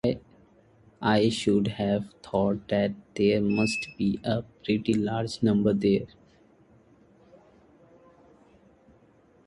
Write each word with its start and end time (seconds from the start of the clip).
I 1.03 1.29
should 1.29 1.67
have 1.67 2.11
thought 2.23 2.67
that 2.69 2.93
there 3.13 3.39
must 3.39 3.87
be 3.99 4.19
a 4.23 4.41
pretty 4.63 4.95
large 4.95 5.43
number 5.43 5.73
there. 5.75 6.07